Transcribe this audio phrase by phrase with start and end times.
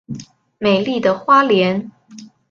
[0.57, 1.91] 美丽的花莲